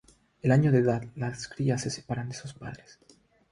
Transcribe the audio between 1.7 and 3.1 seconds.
se separan de sus padres.